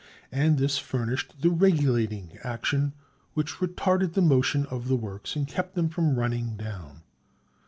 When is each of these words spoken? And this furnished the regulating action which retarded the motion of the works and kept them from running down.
And 0.31 0.57
this 0.57 0.79
furnished 0.79 1.43
the 1.43 1.51
regulating 1.51 2.39
action 2.43 2.93
which 3.35 3.57
retarded 3.59 4.13
the 4.13 4.21
motion 4.23 4.65
of 4.71 4.87
the 4.87 4.95
works 4.97 5.35
and 5.35 5.47
kept 5.47 5.75
them 5.75 5.89
from 5.89 6.15
running 6.17 6.57
down. 6.57 7.03